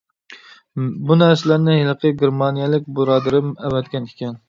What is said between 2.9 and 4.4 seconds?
بۇرادىرىم ئەۋەتكەن ئىكەن.